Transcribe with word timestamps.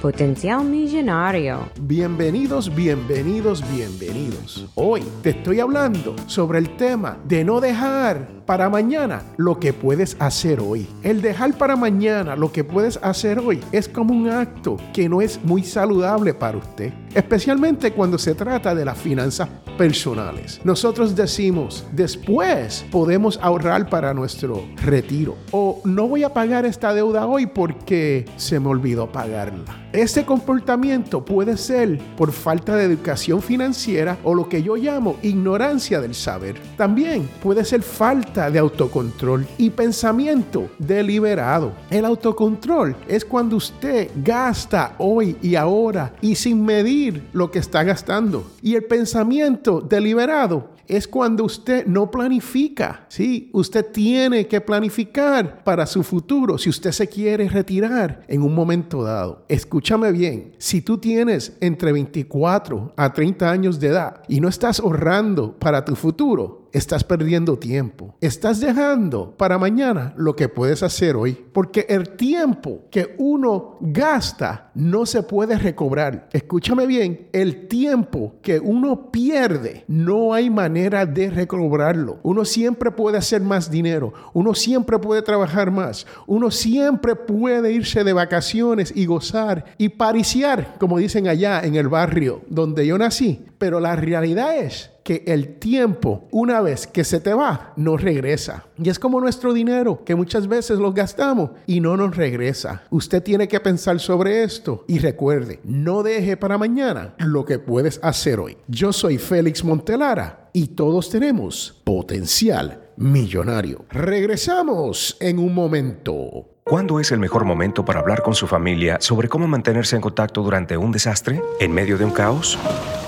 Potencial 0.00 0.64
Millonario. 0.64 1.68
Bienvenidos, 1.82 2.74
bienvenidos, 2.74 3.62
bienvenidos. 3.70 4.66
Hoy 4.74 5.02
te 5.22 5.30
estoy 5.30 5.60
hablando 5.60 6.16
sobre 6.26 6.58
el 6.58 6.74
tema 6.76 7.18
de 7.24 7.44
no 7.44 7.60
dejar 7.60 8.26
para 8.46 8.70
mañana 8.70 9.22
lo 9.36 9.60
que 9.60 9.74
puedes 9.74 10.16
hacer 10.18 10.58
hoy. 10.60 10.88
El 11.02 11.20
dejar 11.20 11.58
para 11.58 11.76
mañana 11.76 12.34
lo 12.34 12.50
que 12.50 12.64
puedes 12.64 12.98
hacer 13.02 13.40
hoy 13.40 13.60
es 13.72 13.90
como 13.90 14.14
un 14.14 14.30
acto 14.30 14.78
que 14.94 15.06
no 15.08 15.20
es 15.20 15.38
muy 15.44 15.62
saludable 15.62 16.32
para 16.32 16.56
usted, 16.56 16.94
especialmente 17.14 17.92
cuando 17.92 18.18
se 18.18 18.34
trata 18.34 18.74
de 18.74 18.84
las 18.84 18.98
finanzas 18.98 19.48
personales. 19.76 20.60
Nosotros 20.64 21.16
decimos, 21.16 21.86
después 21.92 22.84
podemos 22.90 23.38
ahorrar 23.42 23.88
para 23.88 24.12
nuestro 24.12 24.64
retiro 24.84 25.36
o 25.52 25.80
no 25.84 26.06
voy 26.06 26.22
a 26.22 26.34
pagar 26.34 26.66
esta 26.66 26.92
deuda 26.92 27.26
hoy 27.26 27.46
porque 27.46 28.26
se 28.36 28.60
me 28.60 28.68
olvidó 28.68 29.10
pagarla. 29.10 29.64
Este 29.92 30.24
comportamiento 30.24 31.24
puede 31.24 31.56
ser 31.56 31.98
por 32.16 32.30
falta 32.30 32.76
de 32.76 32.84
educación 32.84 33.42
financiera 33.42 34.18
o 34.22 34.34
lo 34.34 34.48
que 34.48 34.62
yo 34.62 34.76
llamo 34.76 35.16
ignorancia 35.22 36.00
del 36.00 36.14
saber. 36.14 36.56
También 36.76 37.28
puede 37.42 37.64
ser 37.64 37.82
falta 37.82 38.50
de 38.50 38.60
autocontrol 38.60 39.46
y 39.58 39.70
pensamiento 39.70 40.70
deliberado. 40.78 41.72
El 41.90 42.04
autocontrol 42.04 42.94
es 43.08 43.24
cuando 43.24 43.56
usted 43.56 44.10
gasta 44.16 44.94
hoy 44.98 45.36
y 45.42 45.56
ahora 45.56 46.12
y 46.20 46.36
sin 46.36 46.64
medir 46.64 46.99
lo 47.32 47.50
que 47.50 47.58
está 47.58 47.82
gastando. 47.82 48.50
Y 48.62 48.74
el 48.74 48.84
pensamiento 48.84 49.80
deliberado 49.80 50.70
es 50.86 51.06
cuando 51.06 51.44
usted 51.44 51.86
no 51.86 52.10
planifica. 52.10 53.06
Sí, 53.08 53.48
usted 53.52 53.86
tiene 53.92 54.48
que 54.48 54.60
planificar 54.60 55.62
para 55.62 55.86
su 55.86 56.02
futuro 56.02 56.58
si 56.58 56.68
usted 56.68 56.90
se 56.90 57.08
quiere 57.08 57.48
retirar 57.48 58.22
en 58.26 58.42
un 58.42 58.54
momento 58.54 59.04
dado. 59.04 59.44
Escúchame 59.48 60.10
bien, 60.10 60.52
si 60.58 60.82
tú 60.82 60.98
tienes 60.98 61.56
entre 61.60 61.92
24 61.92 62.92
a 62.96 63.12
30 63.12 63.50
años 63.50 63.78
de 63.78 63.88
edad 63.88 64.22
y 64.28 64.40
no 64.40 64.48
estás 64.48 64.80
ahorrando 64.80 65.56
para 65.58 65.84
tu 65.84 65.94
futuro, 65.94 66.68
estás 66.72 67.04
perdiendo 67.04 67.58
tiempo. 67.58 68.16
Estás 68.20 68.60
dejando 68.60 69.36
para 69.36 69.58
mañana 69.58 70.14
lo 70.16 70.36
que 70.36 70.48
puedes 70.48 70.82
hacer 70.82 71.16
hoy. 71.16 71.38
Porque 71.52 71.86
el 71.88 72.10
tiempo 72.10 72.82
que 72.90 73.14
uno 73.18 73.78
gasta 73.80 74.69
no 74.80 75.04
se 75.06 75.22
puede 75.22 75.58
recobrar. 75.58 76.28
Escúchame 76.32 76.86
bien, 76.86 77.28
el 77.32 77.68
tiempo 77.68 78.34
que 78.42 78.58
uno 78.58 79.10
pierde 79.12 79.84
no 79.86 80.32
hay 80.32 80.48
manera 80.48 81.06
de 81.06 81.30
recobrarlo. 81.30 82.18
Uno 82.22 82.44
siempre 82.44 82.90
puede 82.90 83.18
hacer 83.18 83.42
más 83.42 83.70
dinero. 83.70 84.12
Uno 84.32 84.54
siempre 84.54 84.98
puede 84.98 85.22
trabajar 85.22 85.70
más. 85.70 86.06
Uno 86.26 86.50
siempre 86.50 87.14
puede 87.14 87.72
irse 87.72 88.04
de 88.04 88.12
vacaciones 88.12 88.92
y 88.96 89.06
gozar 89.06 89.66
y 89.76 89.90
pariciar, 89.90 90.76
como 90.78 90.98
dicen 90.98 91.28
allá 91.28 91.60
en 91.60 91.76
el 91.76 91.88
barrio 91.88 92.40
donde 92.48 92.86
yo 92.86 92.96
nací. 92.96 93.44
Pero 93.58 93.78
la 93.80 93.94
realidad 93.94 94.56
es 94.56 94.90
que 95.02 95.24
el 95.26 95.58
tiempo, 95.58 96.28
una 96.30 96.60
vez 96.60 96.86
que 96.86 97.04
se 97.04 97.20
te 97.20 97.34
va, 97.34 97.72
no 97.76 97.96
regresa. 97.96 98.66
Y 98.82 98.88
es 98.88 98.98
como 98.98 99.20
nuestro 99.20 99.52
dinero, 99.52 100.04
que 100.04 100.14
muchas 100.14 100.46
veces 100.46 100.78
lo 100.78 100.92
gastamos 100.92 101.50
y 101.66 101.80
no 101.80 101.96
nos 101.96 102.16
regresa. 102.16 102.82
Usted 102.90 103.22
tiene 103.22 103.48
que 103.48 103.60
pensar 103.60 103.98
sobre 103.98 104.44
esto 104.44 104.69
y 104.86 104.98
recuerde, 104.98 105.60
no 105.64 106.02
deje 106.02 106.36
para 106.36 106.58
mañana 106.58 107.14
lo 107.18 107.44
que 107.44 107.58
puedes 107.58 108.00
hacer 108.02 108.40
hoy. 108.40 108.56
Yo 108.68 108.92
soy 108.92 109.18
Félix 109.18 109.64
Montelara 109.64 110.50
y 110.52 110.68
todos 110.68 111.10
tenemos 111.10 111.80
potencial 111.84 112.90
millonario. 112.96 113.84
Regresamos 113.90 115.16
en 115.20 115.38
un 115.38 115.54
momento. 115.54 116.46
¿Cuándo 116.64 117.00
es 117.00 117.10
el 117.10 117.18
mejor 117.18 117.44
momento 117.44 117.84
para 117.84 117.98
hablar 117.98 118.22
con 118.22 118.34
su 118.34 118.46
familia 118.46 118.98
sobre 119.00 119.28
cómo 119.28 119.48
mantenerse 119.48 119.96
en 119.96 120.02
contacto 120.02 120.42
durante 120.42 120.76
un 120.76 120.92
desastre? 120.92 121.42
¿En 121.58 121.72
medio 121.72 121.98
de 121.98 122.04
un 122.04 122.12
caos? 122.12 122.56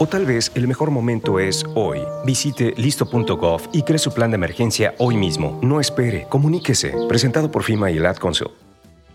O 0.00 0.06
tal 0.08 0.26
vez 0.26 0.50
el 0.56 0.66
mejor 0.66 0.90
momento 0.90 1.38
es 1.38 1.64
hoy. 1.76 2.00
Visite 2.26 2.74
listo.gov 2.76 3.68
y 3.72 3.82
cree 3.82 3.98
su 3.98 4.12
plan 4.12 4.32
de 4.32 4.36
emergencia 4.36 4.94
hoy 4.98 5.16
mismo. 5.16 5.60
No 5.62 5.78
espere, 5.78 6.26
comuníquese. 6.28 6.92
Presentado 7.08 7.52
por 7.52 7.62
FIMA 7.62 7.92
y 7.92 7.98
el 7.98 8.06
Ad. 8.06 8.16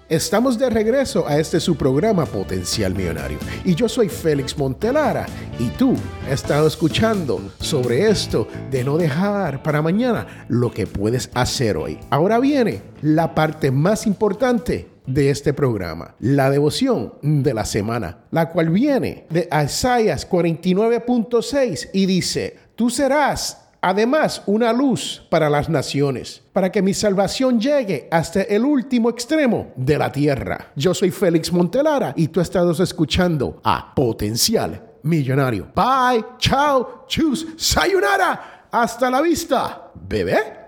Estamos 0.09 0.57
de 0.57 0.69
regreso 0.69 1.27
a 1.27 1.37
este 1.37 1.59
su 1.59 1.75
programa 1.75 2.25
Potencial 2.25 2.95
Millonario 2.95 3.39
y 3.65 3.75
yo 3.75 3.89
soy 3.89 4.07
Félix 4.07 4.57
Montelara 4.57 5.25
y 5.59 5.67
tú 5.71 5.95
has 6.25 6.31
estado 6.31 6.65
escuchando 6.65 7.41
sobre 7.59 8.09
esto 8.09 8.47
de 8.71 8.85
no 8.85 8.97
dejar 8.97 9.61
para 9.61 9.81
mañana 9.81 10.45
lo 10.47 10.71
que 10.71 10.87
puedes 10.87 11.29
hacer 11.33 11.75
hoy. 11.75 11.99
Ahora 12.09 12.39
viene 12.39 12.83
la 13.01 13.35
parte 13.35 13.69
más 13.69 14.07
importante 14.07 14.87
de 15.05 15.29
este 15.29 15.53
programa, 15.53 16.15
la 16.21 16.49
devoción 16.51 17.15
de 17.21 17.53
la 17.53 17.65
semana, 17.65 18.19
la 18.31 18.49
cual 18.49 18.69
viene 18.69 19.25
de 19.29 19.49
Isaías 19.65 20.29
49.6 20.29 21.89
y 21.91 22.05
dice, 22.05 22.55
tú 22.77 22.89
serás 22.89 23.66
además 23.81 24.41
una 24.45 24.73
luz 24.73 25.21
para 25.29 25.49
las 25.49 25.69
naciones, 25.69 26.41
para 26.53 26.71
que 26.71 26.81
mi 26.81 26.93
salvación 26.93 27.59
llegue 27.59 28.07
hasta 28.11 28.41
el 28.41 28.65
último 28.65 29.09
extremo 29.09 29.71
de 29.75 29.97
la 29.97 30.11
tierra. 30.11 30.71
Yo 30.75 30.93
soy 30.93 31.11
Félix 31.11 31.51
Montelara 31.51 32.13
y 32.15 32.27
tú 32.27 32.41
estás 32.41 32.79
escuchando 32.79 33.59
a 33.63 33.93
Potencial 33.93 34.81
Millonario. 35.03 35.71
Bye, 35.75 36.25
chao, 36.37 37.05
chus, 37.07 37.45
sayonara. 37.57 38.67
Hasta 38.71 39.09
la 39.09 39.21
vista, 39.21 39.91
bebé. 40.07 40.67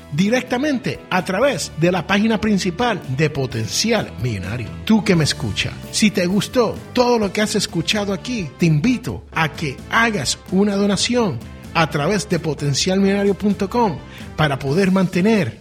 directamente 0.11 0.99
a 1.09 1.23
través 1.23 1.71
de 1.79 1.91
la 1.91 2.05
página 2.05 2.39
principal 2.39 3.01
de 3.17 3.29
Potencial 3.29 4.11
Millonario. 4.21 4.67
Tú 4.85 5.03
que 5.03 5.15
me 5.15 5.23
escucha, 5.23 5.71
si 5.91 6.11
te 6.11 6.25
gustó 6.25 6.75
todo 6.93 7.19
lo 7.19 7.31
que 7.31 7.41
has 7.41 7.55
escuchado 7.55 8.13
aquí, 8.13 8.49
te 8.57 8.65
invito 8.65 9.23
a 9.31 9.51
que 9.51 9.77
hagas 9.89 10.37
una 10.51 10.75
donación 10.75 11.39
a 11.73 11.89
través 11.89 12.27
de 12.29 12.39
potencialmillonario.com 12.39 13.97
para 14.35 14.59
poder 14.59 14.91
mantener 14.91 15.57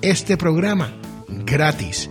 este 0.00 0.36
programa 0.36 0.92
gratis, 1.28 2.10